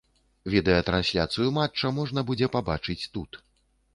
Відэатрансляцыю 0.53 1.49
матча 1.59 1.91
можна 1.99 2.19
будзе 2.29 2.49
пабачыць 2.57 2.99
тут. 3.19 3.41